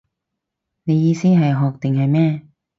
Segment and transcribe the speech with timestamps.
[0.83, 2.41] 你意思係學定係咩